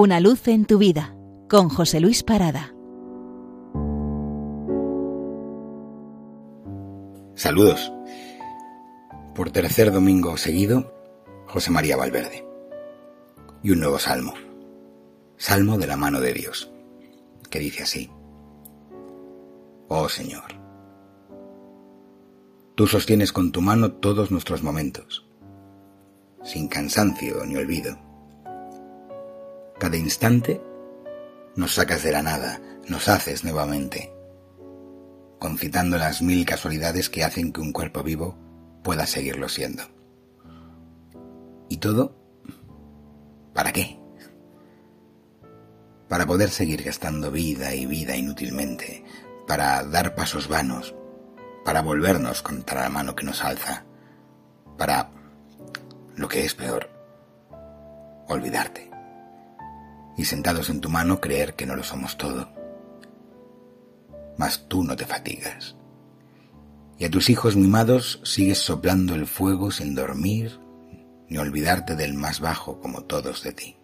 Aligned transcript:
Una 0.00 0.20
luz 0.20 0.46
en 0.46 0.64
tu 0.64 0.78
vida 0.78 1.16
con 1.48 1.68
José 1.68 1.98
Luis 1.98 2.22
Parada. 2.22 2.72
Saludos. 7.34 7.92
Por 9.34 9.50
tercer 9.50 9.90
domingo 9.90 10.36
seguido, 10.36 10.94
José 11.48 11.72
María 11.72 11.96
Valverde. 11.96 12.46
Y 13.64 13.72
un 13.72 13.80
nuevo 13.80 13.98
salmo. 13.98 14.34
Salmo 15.36 15.78
de 15.78 15.88
la 15.88 15.96
mano 15.96 16.20
de 16.20 16.32
Dios, 16.32 16.70
que 17.50 17.58
dice 17.58 17.82
así. 17.82 18.08
Oh 19.88 20.08
Señor, 20.08 20.60
tú 22.76 22.86
sostienes 22.86 23.32
con 23.32 23.50
tu 23.50 23.60
mano 23.62 23.90
todos 23.94 24.30
nuestros 24.30 24.62
momentos, 24.62 25.26
sin 26.44 26.68
cansancio 26.68 27.44
ni 27.44 27.56
olvido 27.56 28.07
cada 29.78 29.96
instante 29.96 30.60
nos 31.54 31.74
sacas 31.74 32.02
de 32.02 32.12
la 32.12 32.22
nada, 32.22 32.60
nos 32.88 33.08
haces 33.08 33.44
nuevamente, 33.44 34.12
concitando 35.38 35.98
las 35.98 36.20
mil 36.20 36.44
casualidades 36.44 37.08
que 37.08 37.24
hacen 37.24 37.52
que 37.52 37.60
un 37.60 37.72
cuerpo 37.72 38.02
vivo 38.02 38.36
pueda 38.82 39.06
seguirlo 39.06 39.48
siendo. 39.48 39.84
¿Y 41.68 41.76
todo? 41.76 42.16
¿Para 43.54 43.72
qué? 43.72 43.98
Para 46.08 46.26
poder 46.26 46.50
seguir 46.50 46.82
gastando 46.82 47.30
vida 47.30 47.74
y 47.74 47.86
vida 47.86 48.16
inútilmente, 48.16 49.04
para 49.46 49.84
dar 49.84 50.14
pasos 50.14 50.48
vanos, 50.48 50.94
para 51.64 51.82
volvernos 51.82 52.42
contra 52.42 52.82
la 52.82 52.88
mano 52.88 53.14
que 53.14 53.24
nos 53.24 53.44
alza, 53.44 53.84
para, 54.76 55.10
lo 56.16 56.28
que 56.28 56.44
es 56.44 56.54
peor, 56.54 56.88
olvidarte 58.28 58.88
y 60.18 60.24
sentados 60.24 60.68
en 60.68 60.80
tu 60.80 60.90
mano 60.90 61.20
creer 61.20 61.54
que 61.54 61.64
no 61.64 61.76
lo 61.76 61.84
somos 61.84 62.18
todo. 62.18 62.50
Mas 64.36 64.68
tú 64.68 64.82
no 64.82 64.96
te 64.96 65.06
fatigas. 65.06 65.76
Y 66.98 67.04
a 67.04 67.10
tus 67.10 67.30
hijos 67.30 67.54
mimados 67.54 68.20
sigues 68.24 68.58
soplando 68.58 69.14
el 69.14 69.26
fuego 69.26 69.70
sin 69.70 69.94
dormir 69.94 70.58
ni 71.28 71.38
olvidarte 71.38 71.94
del 71.94 72.14
más 72.14 72.40
bajo 72.40 72.80
como 72.80 73.04
todos 73.04 73.44
de 73.44 73.52
ti. 73.52 73.76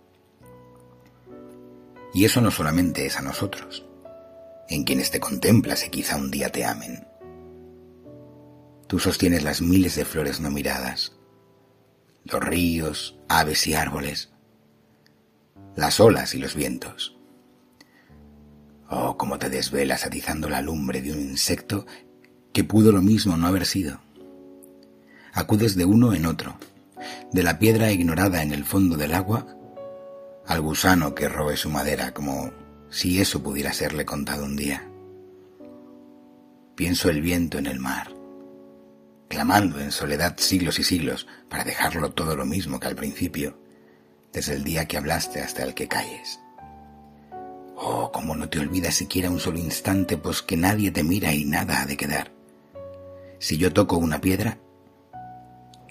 Y 2.13 2.25
eso 2.25 2.41
no 2.41 2.51
solamente 2.51 3.07
es 3.07 3.17
a 3.17 3.23
nosotros, 3.23 3.87
en 4.69 4.85
quienes 4.85 5.11
te 5.11 5.21
contemplas 5.21 5.87
y 5.87 5.91
quizá 5.91 6.17
un 6.17 6.31
día 6.31 6.51
te 6.51 6.65
amen. 6.65 7.07
Tú 8.89 8.99
sostienes 8.99 9.45
las 9.45 9.61
miles 9.61 9.95
de 9.95 10.05
flores 10.05 10.41
no 10.41 10.51
miradas, 10.51 11.13
los 12.25 12.43
ríos, 12.43 13.19
aves 13.29 13.67
y 13.67 13.75
árboles, 13.75 14.34
las 15.77 16.01
olas 16.01 16.35
y 16.35 16.39
los 16.39 16.55
vientos. 16.55 17.17
Oh, 18.89 19.17
cómo 19.17 19.39
te 19.39 19.49
desvelas 19.49 20.07
atizando 20.07 20.49
la 20.49 20.63
lumbre 20.63 21.03
de 21.03 21.13
un 21.13 21.21
insecto 21.21 21.87
que 22.53 22.65
pudo 22.65 22.93
lo 22.93 23.03
mismo 23.03 23.37
no 23.37 23.47
haber 23.47 23.67
sido. 23.67 24.01
Acudes 25.33 25.75
de 25.75 25.85
uno 25.85 26.15
en 26.15 26.27
otro, 26.27 26.57
de 27.33 27.43
la 27.43 27.59
piedra 27.59 27.91
ignorada 27.91 28.43
en 28.43 28.53
el 28.53 28.65
fondo 28.65 28.97
del 28.97 29.15
agua 29.15 29.47
al 30.47 30.61
gusano 30.61 31.15
que 31.15 31.29
robe 31.29 31.57
su 31.57 31.71
madera, 31.71 32.13
como 32.13 32.53
si 32.91 33.21
eso 33.21 33.43
pudiera 33.43 33.73
serle 33.73 34.05
contado 34.05 34.45
un 34.45 34.57
día. 34.57 34.89
Pienso 36.75 37.09
el 37.09 37.23
viento 37.23 37.59
en 37.59 37.67
el 37.67 37.81
mar, 37.81 38.15
clamando 39.29 39.81
en 39.81 39.91
soledad 39.91 40.35
siglos 40.39 40.79
y 40.79 40.85
siglos 40.85 41.27
para 41.49 41.65
dejarlo 41.65 42.11
todo 42.13 42.37
lo 42.37 42.45
mismo 42.45 42.79
que 42.79 42.89
al 42.89 42.97
principio, 42.97 43.59
desde 44.35 44.55
el 44.55 44.65
día 44.65 44.87
que 44.87 44.99
hablaste 44.99 45.41
hasta 45.41 45.63
el 45.63 45.75
que 45.75 45.87
calles. 45.89 46.41
Oh, 47.77 48.11
cómo 48.13 48.35
no 48.35 48.49
te 48.49 48.59
olvidas 48.59 48.95
siquiera 48.95 49.31
un 49.31 49.39
solo 49.39 49.59
instante, 49.59 50.19
pues 50.19 50.43
que 50.43 50.57
nadie 50.57 50.91
te 50.91 51.05
mira 51.05 51.33
y 51.33 51.45
nada 51.45 51.81
ha 51.81 51.87
de 51.87 51.97
quedar. 51.97 52.33
Si 53.39 53.57
yo 53.57 53.73
toco 53.73 53.97
una 53.97 54.21
piedra, 54.21 54.59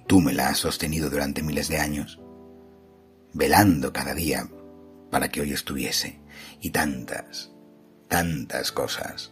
tú 0.08 0.20
me 0.20 0.34
la 0.34 0.50
has 0.50 0.58
sostenido 0.58 1.10
durante 1.10 1.42
miles 1.42 1.70
de 1.70 1.80
años, 1.80 2.20
velando 3.34 3.94
cada 3.94 4.14
día 4.14 4.48
para 5.10 5.30
que 5.30 5.42
hoy 5.42 5.54
estuviese, 5.54 6.20
y 6.60 6.72
tantas, 6.72 7.52
tantas 8.10 8.72
cosas, 8.72 9.32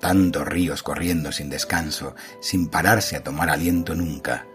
tantos 0.00 0.48
ríos 0.48 0.82
corriendo 0.82 1.30
sin 1.30 1.48
descanso, 1.48 2.16
sin 2.40 2.68
pararse 2.68 3.16
a 3.16 3.22
tomar 3.22 3.50
aliento 3.50 3.94
nunca, 3.94 4.46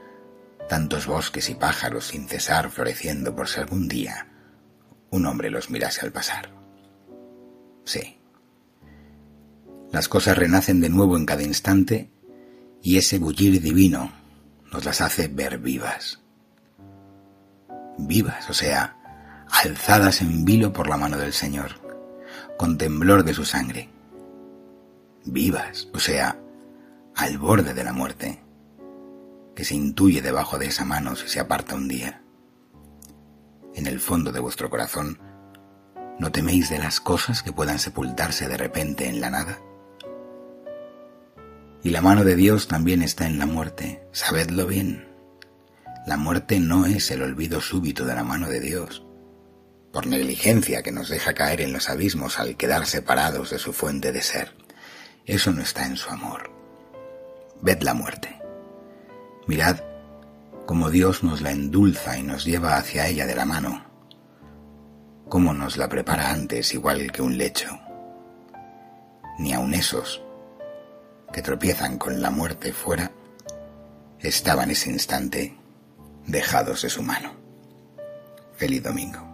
tantos 0.71 1.05
bosques 1.05 1.49
y 1.49 1.55
pájaros 1.55 2.05
sin 2.05 2.29
cesar 2.29 2.71
floreciendo 2.71 3.35
por 3.35 3.49
si 3.49 3.59
algún 3.59 3.89
día 3.89 4.27
un 5.09 5.25
hombre 5.25 5.49
los 5.49 5.69
mirase 5.69 6.05
al 6.05 6.13
pasar. 6.13 6.49
Sí. 7.83 8.21
Las 9.91 10.07
cosas 10.07 10.37
renacen 10.37 10.79
de 10.79 10.87
nuevo 10.87 11.17
en 11.17 11.25
cada 11.25 11.43
instante 11.43 12.09
y 12.81 12.97
ese 12.97 13.19
bullir 13.19 13.61
divino 13.61 14.13
nos 14.71 14.85
las 14.85 15.01
hace 15.01 15.27
ver 15.27 15.57
vivas. 15.57 16.21
Vivas, 17.97 18.49
o 18.49 18.53
sea, 18.53 18.95
alzadas 19.49 20.21
en 20.21 20.45
vilo 20.45 20.71
por 20.71 20.87
la 20.87 20.95
mano 20.95 21.17
del 21.17 21.33
Señor, 21.33 21.71
con 22.57 22.77
temblor 22.77 23.25
de 23.25 23.33
su 23.33 23.43
sangre. 23.43 23.89
Vivas, 25.25 25.89
o 25.93 25.99
sea, 25.99 26.39
al 27.13 27.37
borde 27.37 27.73
de 27.73 27.83
la 27.83 27.91
muerte 27.91 28.39
que 29.55 29.65
se 29.65 29.75
intuye 29.75 30.21
debajo 30.21 30.57
de 30.57 30.67
esa 30.67 30.85
mano 30.85 31.15
si 31.15 31.27
se 31.27 31.39
aparta 31.39 31.75
un 31.75 31.87
día. 31.87 32.23
En 33.75 33.87
el 33.87 33.99
fondo 33.99 34.31
de 34.31 34.39
vuestro 34.39 34.69
corazón, 34.69 35.19
¿no 36.19 36.31
teméis 36.31 36.69
de 36.69 36.79
las 36.79 36.99
cosas 36.99 37.41
que 37.43 37.53
puedan 37.53 37.79
sepultarse 37.79 38.47
de 38.47 38.57
repente 38.57 39.07
en 39.07 39.21
la 39.21 39.29
nada? 39.29 39.59
Y 41.83 41.89
la 41.89 42.01
mano 42.01 42.23
de 42.23 42.35
Dios 42.35 42.67
también 42.67 43.01
está 43.01 43.25
en 43.25 43.39
la 43.39 43.45
muerte, 43.45 44.03
sabedlo 44.11 44.67
bien. 44.67 45.07
La 46.05 46.17
muerte 46.17 46.59
no 46.59 46.85
es 46.85 47.09
el 47.11 47.21
olvido 47.21 47.61
súbito 47.61 48.05
de 48.05 48.15
la 48.15 48.23
mano 48.23 48.49
de 48.49 48.59
Dios, 48.59 49.05
por 49.91 50.07
negligencia 50.07 50.83
que 50.83 50.91
nos 50.91 51.09
deja 51.09 51.33
caer 51.33 51.61
en 51.61 51.73
los 51.73 51.89
abismos 51.89 52.39
al 52.39 52.57
quedar 52.57 52.85
separados 52.85 53.49
de 53.49 53.59
su 53.59 53.73
fuente 53.73 54.11
de 54.11 54.21
ser. 54.21 54.55
Eso 55.25 55.51
no 55.51 55.61
está 55.61 55.85
en 55.85 55.97
su 55.97 56.09
amor. 56.09 56.51
Ved 57.61 57.81
la 57.81 57.93
muerte. 57.93 58.40
Mirad 59.47 59.77
cómo 60.65 60.89
Dios 60.89 61.23
nos 61.23 61.41
la 61.41 61.51
endulza 61.51 62.17
y 62.17 62.23
nos 62.23 62.45
lleva 62.45 62.77
hacia 62.77 63.07
ella 63.07 63.25
de 63.25 63.35
la 63.35 63.45
mano, 63.45 63.83
cómo 65.27 65.53
nos 65.53 65.77
la 65.77 65.89
prepara 65.89 66.31
antes 66.31 66.73
igual 66.73 67.11
que 67.11 67.21
un 67.21 67.37
lecho. 67.37 67.67
Ni 69.39 69.53
aun 69.53 69.73
esos 69.73 70.21
que 71.33 71.41
tropiezan 71.41 71.97
con 71.97 72.21
la 72.21 72.29
muerte 72.29 72.71
fuera 72.71 73.11
estaban 74.19 74.69
ese 74.69 74.91
instante 74.91 75.57
dejados 76.27 76.83
de 76.83 76.89
su 76.89 77.01
mano. 77.01 77.31
Feliz 78.55 78.83
domingo. 78.83 79.27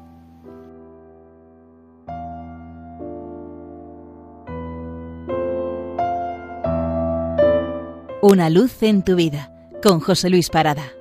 Una 8.21 8.49
luz 8.49 8.81
en 8.81 9.03
tu 9.03 9.15
vida 9.15 9.56
con 9.81 9.99
José 9.99 10.29
Luis 10.29 10.49
Parada. 10.49 10.96